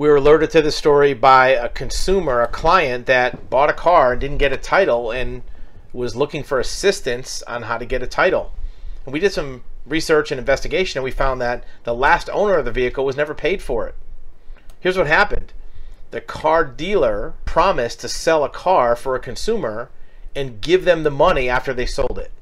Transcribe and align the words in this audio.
We 0.00 0.08
were 0.08 0.16
alerted 0.16 0.48
to 0.52 0.62
the 0.62 0.72
story 0.72 1.12
by 1.12 1.48
a 1.48 1.68
consumer, 1.68 2.40
a 2.40 2.48
client 2.48 3.04
that 3.04 3.50
bought 3.50 3.68
a 3.68 3.74
car 3.74 4.12
and 4.12 4.20
didn't 4.22 4.38
get 4.38 4.50
a 4.50 4.56
title 4.56 5.10
and 5.10 5.42
was 5.92 6.16
looking 6.16 6.42
for 6.42 6.58
assistance 6.58 7.42
on 7.42 7.64
how 7.64 7.76
to 7.76 7.84
get 7.84 8.02
a 8.02 8.06
title. 8.06 8.54
And 9.04 9.12
we 9.12 9.20
did 9.20 9.34
some 9.34 9.62
research 9.84 10.30
and 10.32 10.38
investigation 10.38 10.96
and 10.96 11.04
we 11.04 11.10
found 11.10 11.38
that 11.42 11.64
the 11.84 11.92
last 11.92 12.30
owner 12.32 12.54
of 12.54 12.64
the 12.64 12.72
vehicle 12.72 13.04
was 13.04 13.14
never 13.14 13.34
paid 13.34 13.60
for 13.60 13.86
it. 13.88 13.94
Here's 14.80 14.96
what 14.96 15.06
happened 15.06 15.52
the 16.12 16.22
car 16.22 16.64
dealer 16.64 17.34
promised 17.44 18.00
to 18.00 18.08
sell 18.08 18.42
a 18.42 18.48
car 18.48 18.96
for 18.96 19.14
a 19.14 19.20
consumer 19.20 19.90
and 20.34 20.62
give 20.62 20.86
them 20.86 21.02
the 21.02 21.10
money 21.10 21.50
after 21.50 21.74
they 21.74 21.84
sold 21.84 22.18
it. 22.18 22.32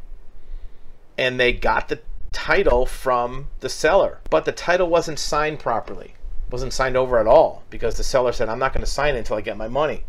And 1.18 1.40
they 1.40 1.52
got 1.52 1.88
the 1.88 1.98
title 2.30 2.86
from 2.86 3.48
the 3.59 3.68
seller, 3.68 4.20
but 4.30 4.45
the 4.45 4.52
title 4.52 4.88
wasn't 4.88 5.18
signed 5.18 5.59
properly. 5.59 6.14
Wasn't 6.51 6.73
signed 6.73 6.96
over 6.96 7.19
at 7.19 7.27
all 7.27 7.65
because 7.71 7.96
the 7.96 8.05
seller 8.05 8.33
said, 8.33 8.48
"I'm 8.48 8.59
not 8.59 8.73
going 8.73 8.85
to 8.85 8.91
sign 8.91 9.15
it 9.15 9.19
until 9.19 9.37
I 9.37 9.41
get 9.41 9.56
my 9.56 9.69
money." 9.69 10.05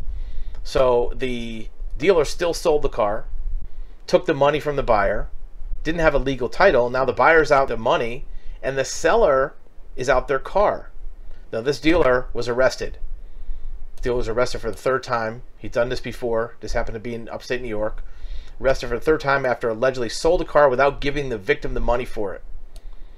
So 0.62 1.12
the 1.14 1.68
dealer 1.98 2.24
still 2.24 2.54
sold 2.54 2.82
the 2.82 2.88
car, 2.88 3.26
took 4.06 4.26
the 4.26 4.34
money 4.34 4.60
from 4.60 4.76
the 4.76 4.82
buyer, 4.82 5.28
didn't 5.82 6.00
have 6.00 6.14
a 6.14 6.18
legal 6.18 6.48
title. 6.48 6.90
Now 6.90 7.04
the 7.04 7.12
buyer's 7.12 7.52
out 7.52 7.68
the 7.68 7.76
money 7.76 8.26
and 8.62 8.76
the 8.76 8.84
seller 8.84 9.54
is 9.96 10.08
out 10.08 10.28
their 10.28 10.38
car. 10.38 10.90
Now 11.52 11.60
this 11.60 11.80
dealer 11.80 12.26
was 12.32 12.48
arrested. 12.48 12.98
The 13.96 14.02
dealer 14.02 14.16
was 14.16 14.28
arrested 14.28 14.60
for 14.60 14.70
the 14.70 14.76
third 14.76 15.02
time. 15.02 15.42
He'd 15.58 15.72
done 15.72 15.88
this 15.88 16.00
before. 16.00 16.56
This 16.60 16.72
happened 16.72 16.94
to 16.94 17.00
be 17.00 17.14
in 17.14 17.28
upstate 17.28 17.62
New 17.62 17.68
York. 17.68 18.02
Arrested 18.60 18.88
for 18.88 18.94
the 18.96 19.04
third 19.04 19.20
time 19.20 19.46
after 19.46 19.68
allegedly 19.68 20.08
sold 20.08 20.42
a 20.42 20.44
car 20.44 20.68
without 20.68 21.00
giving 21.00 21.28
the 21.28 21.38
victim 21.38 21.74
the 21.74 21.80
money 21.80 22.04
for 22.04 22.34
it. 22.34 22.42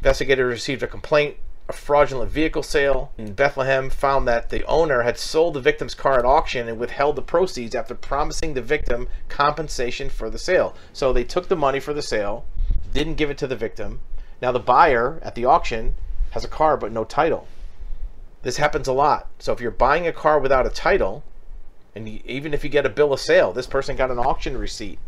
Investigators 0.01 0.53
received 0.53 0.83
a 0.83 0.89
complaint 0.89 1.37
a 1.69 1.73
fraudulent 1.73 2.31
vehicle 2.31 2.63
sale 2.63 3.13
in 3.17 3.35
Bethlehem 3.35 3.89
found 3.89 4.27
that 4.27 4.51
the 4.51 4.65
owner 4.65 5.03
had 5.03 5.17
sold 5.17 5.55
the 5.55 5.61
victim's 5.61 5.95
car 5.95 6.19
at 6.19 6.25
auction 6.25 6.69
and 6.69 6.79
withheld 6.79 7.17
the 7.17 7.23
proceeds 7.23 7.75
after 7.75 7.95
promising 7.95 8.55
the 8.55 8.61
victim 8.61 9.09
compensation 9.29 10.11
for 10.11 10.29
the 10.29 10.39
sale. 10.39 10.75
So 10.93 11.13
they 11.13 11.25
took 11.25 11.49
the 11.49 11.57
money 11.57 11.79
for 11.79 11.95
the 11.95 12.03
sale, 12.03 12.45
didn't 12.93 13.15
give 13.15 13.31
it 13.31 13.39
to 13.39 13.47
the 13.47 13.57
victim. 13.57 14.01
Now 14.41 14.51
the 14.51 14.59
buyer 14.59 15.21
at 15.23 15.35
the 15.35 15.45
auction 15.45 15.95
has 16.33 16.45
a 16.45 16.49
car 16.49 16.77
but 16.77 16.93
no 16.93 17.05
title. 17.05 17.47
This 18.43 18.57
happens 18.57 18.89
a 18.89 18.93
lot. 18.93 19.29
So 19.39 19.53
if 19.53 19.61
you're 19.61 19.71
buying 19.71 20.07
a 20.07 20.13
car 20.13 20.41
without 20.41 20.67
a 20.67 20.71
title, 20.71 21.23
and 21.95 22.09
even 22.09 22.53
if 22.53 22.65
you 22.65 22.71
get 22.71 22.87
a 22.87 22.91
bill 22.91 23.13
of 23.13 23.21
sale, 23.21 23.53
this 23.53 23.67
person 23.69 23.95
got 23.97 24.11
an 24.11 24.19
auction 24.19 24.59
receipt. 24.59 24.99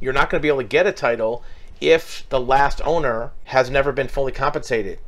You're 0.00 0.12
not 0.12 0.30
going 0.30 0.40
to 0.40 0.42
be 0.42 0.48
able 0.48 0.62
to 0.62 0.64
get 0.64 0.86
a 0.86 0.92
title 0.92 1.42
if 1.80 2.28
the 2.28 2.40
last 2.40 2.80
owner 2.84 3.32
has 3.44 3.68
never 3.68 3.90
been 3.90 4.08
fully 4.08 4.32
compensated 4.32 5.00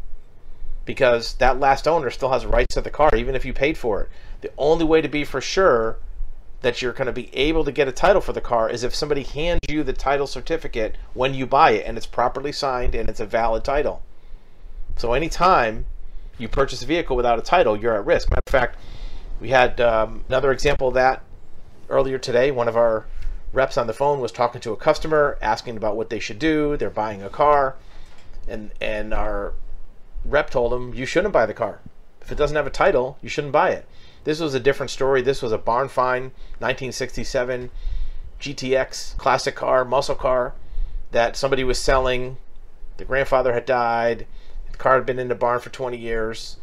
because 0.85 1.35
that 1.35 1.61
last 1.61 1.87
owner 1.87 2.11
still 2.11 2.33
has 2.33 2.47
rights 2.47 2.75
to 2.75 2.81
the 2.81 2.91
car 2.91 3.11
even 3.15 3.35
if 3.35 3.45
you 3.45 3.53
paid 3.53 3.77
for 3.77 4.03
it. 4.03 4.09
The 4.41 4.51
only 4.57 4.85
way 4.85 5.01
to 5.01 5.09
be 5.09 5.25
for 5.25 5.41
sure 5.41 5.99
that 6.63 6.83
you're 6.83 6.93
going 6.93 7.07
to 7.07 7.13
be 7.13 7.35
able 7.35 7.65
to 7.65 7.73
get 7.73 7.89
a 7.89 7.93
title 7.93 8.21
for 8.21 8.33
the 8.33 8.41
car 8.41 8.69
is 8.69 8.85
if 8.85 8.95
somebody 8.95 9.23
hands 9.23 9.61
you 9.69 9.83
the 9.83 9.93
title 9.93 10.27
certificate 10.27 10.97
when 11.15 11.33
you 11.35 11.47
buy 11.47 11.71
it 11.73 11.87
and 11.87 11.97
it's 11.97 12.07
properly 12.07 12.53
signed 12.53 12.95
and 12.95 13.09
it's 13.09 13.21
a 13.21 13.27
valid 13.27 13.65
title. 13.65 14.03
So 14.97 15.15
anytime 15.15 15.87
you 16.39 16.49
purchase 16.49 16.83
a 16.83 16.87
vehicle 16.87 17.17
without 17.17 17.39
a 17.39 17.43
title, 17.43 17.77
you're 17.77 17.95
at 17.95 18.05
risk. 18.05 18.29
Matter 18.29 18.43
of 18.47 18.53
fact, 18.53 18.79
we 19.41 19.51
had 19.51 19.81
um, 19.81 20.25
another 20.29 20.53
example 20.53 20.89
of 20.89 20.95
that 20.95 21.23
earlier 21.89 22.19
today. 22.19 22.51
One 22.51 22.69
of 22.69 22.77
our 22.77 23.07
reps 23.53 23.79
on 23.79 23.87
the 23.87 23.93
phone 23.93 24.21
was 24.21 24.33
talking 24.33 24.61
to 24.61 24.73
a 24.73 24.77
customer 24.77 25.39
asking 25.41 25.77
about 25.77 25.97
what 25.97 26.11
they 26.11 26.19
should 26.19 26.39
do. 26.39 26.77
They're 26.77 26.91
buying 26.91 27.23
a 27.23 27.31
car, 27.31 27.77
and 28.47 28.71
and 28.81 29.13
our 29.13 29.55
rep 30.31 30.51
told 30.51 30.73
him 30.73 30.95
you 30.95 31.07
shouldn't 31.07 31.33
buy 31.33 31.47
the 31.47 31.55
car. 31.55 31.81
If 32.21 32.31
it 32.31 32.39
doesn't 32.39 32.57
have 32.57 32.67
a 32.67 32.71
title, 32.71 33.19
you 33.21 33.29
shouldn't 33.29 33.53
buy 33.53 33.71
it. 33.71 33.87
This 34.25 34.41
was 34.41 34.55
a 34.55 34.61
different 34.61 34.91
story. 34.91 35.23
This 35.23 35.43
was 35.43 35.53
a 35.53 35.59
barn 35.59 35.89
find 35.89 36.25
1967 36.59 37.71
GTX 38.41 39.17
classic 39.17 39.57
car, 39.57 39.85
muscle 39.85 40.15
car 40.15 40.55
that 41.11 41.37
somebody 41.37 41.65
was 41.65 41.79
selling. 41.79 42.37
The 42.99 43.05
grandfather 43.05 43.53
had 43.53 43.67
died. 43.67 44.27
The 44.71 44.79
car 44.79 44.97
had 44.97 45.07
been 45.07 45.19
in 45.19 45.29
the 45.29 45.35
barn 45.35 45.61
for 45.61 45.71
20 45.71 45.97
years. 45.97 46.59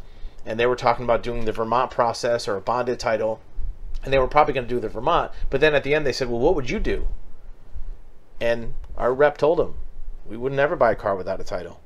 And 0.46 0.58
they 0.58 0.66
were 0.66 0.76
talking 0.76 1.04
about 1.04 1.22
doing 1.22 1.44
the 1.44 1.52
Vermont 1.52 1.90
process 1.90 2.48
or 2.48 2.56
a 2.56 2.60
bonded 2.60 2.98
title. 2.98 3.40
And 4.02 4.12
they 4.12 4.18
were 4.18 4.28
probably 4.28 4.54
going 4.54 4.66
to 4.66 4.74
do 4.74 4.80
the 4.80 4.88
Vermont. 4.88 5.32
But 5.50 5.60
then 5.60 5.74
at 5.74 5.82
the 5.82 5.94
end, 5.94 6.06
they 6.06 6.12
said, 6.12 6.30
Well, 6.30 6.40
what 6.40 6.54
would 6.54 6.70
you 6.70 6.78
do? 6.78 7.08
And 8.40 8.74
our 8.96 9.12
rep 9.12 9.36
told 9.36 9.60
him, 9.60 9.74
We 10.24 10.36
would 10.36 10.52
never 10.52 10.76
buy 10.76 10.92
a 10.92 10.96
car 10.96 11.16
without 11.16 11.40
a 11.40 11.44
title 11.44 11.80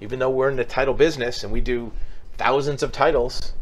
even 0.00 0.18
though 0.18 0.30
we're 0.30 0.50
in 0.50 0.56
the 0.56 0.64
title 0.64 0.94
business 0.94 1.44
and 1.44 1.52
we 1.52 1.60
do 1.60 1.92
thousands 2.36 2.82
of 2.82 2.92
titles 2.92 3.54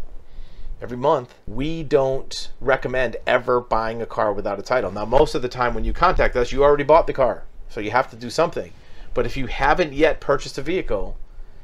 every 0.81 0.97
month, 0.97 1.35
we 1.47 1.83
don't 1.83 2.51
recommend 2.61 3.17
ever 3.27 3.61
buying 3.61 4.03
a 4.03 4.07
car 4.07 4.33
without 4.33 4.59
a 4.59 4.63
title. 4.63 4.91
Now, 4.91 5.05
most 5.05 5.35
of 5.35 5.43
the 5.43 5.49
time 5.49 5.75
when 5.75 5.85
you 5.85 5.93
contact 5.93 6.35
us, 6.37 6.51
you 6.51 6.65
already 6.65 6.85
bought 6.85 7.07
the 7.07 7.13
car, 7.13 7.45
so 7.69 7.81
you 7.81 7.91
have 7.91 8.11
to 8.11 8.17
do 8.17 8.31
something. 8.31 8.73
But 9.15 9.27
if 9.27 9.37
you 9.37 9.47
haven't 9.47 9.93
yet 9.93 10.21
purchased 10.21 10.59
a 10.59 10.63
vehicle 10.63 11.17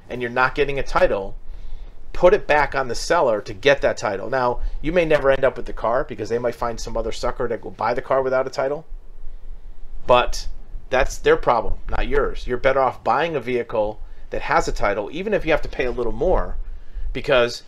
and 0.08 0.20
you're 0.20 0.30
not 0.30 0.54
getting 0.54 0.78
a 0.78 0.82
title, 0.82 1.36
put 2.12 2.34
it 2.34 2.46
back 2.46 2.74
on 2.74 2.88
the 2.88 2.94
seller 2.94 3.40
to 3.40 3.54
get 3.54 3.80
that 3.80 3.96
title. 3.96 4.28
Now, 4.30 4.60
you 4.82 4.92
may 4.92 5.04
never 5.04 5.30
end 5.30 5.44
up 5.44 5.56
with 5.56 5.66
the 5.66 5.72
car 5.72 6.04
because 6.04 6.28
they 6.28 6.38
might 6.38 6.54
find 6.54 6.78
some 6.78 6.96
other 6.96 7.12
sucker 7.12 7.48
that 7.48 7.64
will 7.64 7.70
buy 7.70 7.94
the 7.94 8.02
car 8.02 8.22
without 8.22 8.46
a 8.46 8.50
title. 8.50 8.86
But 10.06 10.48
that's 10.90 11.18
their 11.18 11.36
problem, 11.36 11.74
not 11.90 12.08
yours. 12.08 12.46
You're 12.46 12.58
better 12.58 12.80
off 12.80 13.04
buying 13.04 13.36
a 13.36 13.40
vehicle 13.40 14.00
that 14.30 14.42
has 14.42 14.68
a 14.68 14.72
title, 14.72 15.08
even 15.12 15.34
if 15.34 15.44
you 15.44 15.50
have 15.52 15.62
to 15.62 15.68
pay 15.68 15.84
a 15.84 15.90
little 15.90 16.12
more, 16.12 16.56
because 17.12 17.62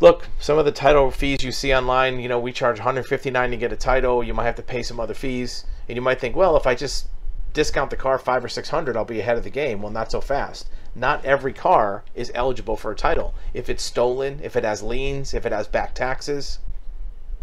look, 0.00 0.28
some 0.38 0.58
of 0.58 0.64
the 0.64 0.72
title 0.72 1.10
fees 1.10 1.42
you 1.42 1.52
see 1.52 1.74
online, 1.74 2.20
you 2.20 2.28
know, 2.28 2.38
we 2.38 2.52
charge 2.52 2.78
159 2.78 3.50
to 3.50 3.56
get 3.56 3.72
a 3.72 3.76
title. 3.76 4.22
You 4.22 4.34
might 4.34 4.44
have 4.44 4.56
to 4.56 4.62
pay 4.62 4.82
some 4.82 5.00
other 5.00 5.14
fees, 5.14 5.64
and 5.88 5.96
you 5.96 6.02
might 6.02 6.20
think, 6.20 6.36
well, 6.36 6.56
if 6.56 6.66
I 6.66 6.74
just 6.74 7.08
discount 7.52 7.90
the 7.90 7.96
car 7.96 8.18
five 8.18 8.44
or 8.44 8.48
six 8.48 8.68
hundred, 8.68 8.96
I'll 8.96 9.04
be 9.04 9.20
ahead 9.20 9.36
of 9.36 9.44
the 9.44 9.50
game. 9.50 9.82
Well, 9.82 9.92
not 9.92 10.12
so 10.12 10.20
fast. 10.20 10.68
Not 10.94 11.24
every 11.24 11.52
car 11.52 12.04
is 12.14 12.30
eligible 12.34 12.76
for 12.76 12.92
a 12.92 12.96
title. 12.96 13.34
If 13.54 13.68
it's 13.68 13.82
stolen, 13.82 14.40
if 14.42 14.56
it 14.56 14.64
has 14.64 14.82
liens, 14.82 15.34
if 15.34 15.44
it 15.46 15.52
has 15.52 15.66
back 15.68 15.94
taxes, 15.94 16.58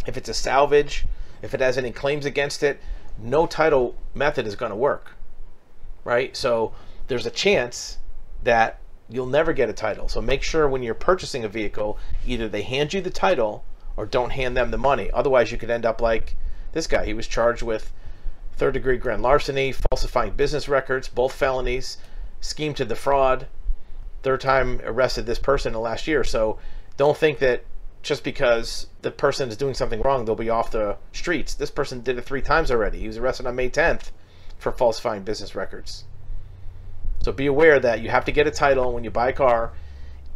if 0.06 0.18
it's 0.18 0.30
a 0.30 0.34
salvage, 0.34 1.06
if 1.42 1.54
it 1.54 1.60
has 1.60 1.78
any 1.78 1.92
claims 1.92 2.26
against 2.26 2.64
it, 2.64 2.80
no 3.18 3.46
title 3.46 3.96
method 4.14 4.48
is 4.48 4.56
going 4.56 4.72
to 4.72 4.76
work. 4.76 5.12
Right? 6.04 6.36
So 6.36 6.74
there's 7.08 7.26
a 7.26 7.32
chance 7.32 7.98
that 8.46 8.80
you'll 9.10 9.26
never 9.26 9.54
get 9.54 9.70
a 9.70 9.74
title. 9.74 10.08
So 10.08 10.22
make 10.22 10.42
sure 10.42 10.68
when 10.68 10.82
you're 10.82 10.94
purchasing 10.94 11.44
a 11.44 11.50
vehicle, 11.50 12.00
either 12.26 12.48
they 12.48 12.64
hand 12.64 12.94
you 12.94 13.02
the 13.02 13.10
title 13.10 13.64
or 13.98 14.06
don't 14.06 14.32
hand 14.32 14.58
them 14.58 14.72
the 14.72 14.78
money. 14.78 15.12
Otherwise, 15.14 15.52
you 15.52 15.58
could 15.58 15.70
end 15.70 15.86
up 15.86 16.02
like 16.02 16.36
this 16.72 16.88
guy. 16.88 17.06
He 17.06 17.14
was 17.14 17.28
charged 17.28 17.62
with 17.62 17.92
third 18.54 18.74
degree 18.74 18.98
grand 18.98 19.22
larceny, 19.22 19.72
falsifying 19.72 20.34
business 20.34 20.68
records, 20.68 21.08
both 21.08 21.34
felonies, 21.34 21.98
scheme 22.42 22.74
to 22.76 22.86
defraud. 22.86 23.48
Third 24.24 24.42
time 24.42 24.82
arrested 24.84 25.26
this 25.26 25.40
person 25.40 25.70
in 25.70 25.74
the 25.74 25.80
last 25.80 26.08
year. 26.08 26.24
So 26.24 26.58
don't 26.98 27.18
think 27.18 27.40
that 27.40 27.64
just 28.02 28.24
because 28.24 28.88
the 29.02 29.12
person 29.12 29.50
is 29.50 29.58
doing 29.58 29.74
something 29.74 30.02
wrong, 30.02 30.26
they'll 30.26 30.36
be 30.36 30.50
off 30.50 30.72
the 30.72 30.98
streets. 31.12 31.54
This 31.56 31.72
person 31.72 32.02
did 32.02 32.18
it 32.18 32.26
three 32.26 32.42
times 32.42 32.72
already. 32.72 33.00
He 33.00 33.08
was 33.08 33.18
arrested 33.18 33.48
on 33.48 33.56
May 33.56 33.70
10th 33.70 34.12
for 34.58 34.72
falsifying 34.72 35.24
business 35.24 35.56
records. 35.56 36.06
So 37.22 37.32
be 37.32 37.48
aware 37.48 37.80
that 37.80 38.02
you 38.02 38.10
have 38.10 38.26
to 38.26 38.32
get 38.32 38.48
a 38.48 38.52
title 38.52 38.94
when 38.94 39.04
you 39.04 39.12
buy 39.12 39.30
a 39.30 39.34
car. 39.34 39.74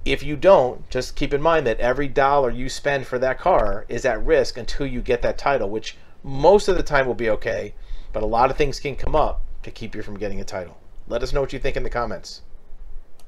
If 0.05 0.23
you 0.23 0.35
don't, 0.35 0.89
just 0.89 1.15
keep 1.15 1.33
in 1.33 1.41
mind 1.41 1.67
that 1.67 1.79
every 1.79 2.07
dollar 2.07 2.49
you 2.49 2.69
spend 2.69 3.05
for 3.05 3.19
that 3.19 3.39
car 3.39 3.85
is 3.89 4.05
at 4.05 4.25
risk 4.25 4.57
until 4.57 4.87
you 4.87 5.01
get 5.01 5.21
that 5.21 5.37
title, 5.37 5.69
which 5.69 5.97
most 6.23 6.67
of 6.67 6.77
the 6.77 6.83
time 6.83 7.05
will 7.05 7.13
be 7.13 7.29
okay, 7.29 7.73
but 8.11 8.23
a 8.23 8.27
lot 8.27 8.49
of 8.49 8.57
things 8.57 8.79
can 8.79 8.95
come 8.95 9.15
up 9.15 9.41
to 9.63 9.71
keep 9.71 9.95
you 9.95 10.01
from 10.01 10.17
getting 10.17 10.39
a 10.39 10.45
title. 10.45 10.77
Let 11.07 11.21
us 11.23 11.33
know 11.33 11.41
what 11.41 11.53
you 11.53 11.59
think 11.59 11.77
in 11.77 11.83
the 11.83 11.89
comments. 11.89 12.41